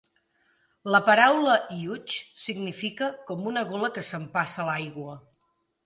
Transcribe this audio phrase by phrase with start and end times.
[0.95, 2.17] La paraula igiugig
[2.47, 5.21] significa "com una gola que s'empassa aigua".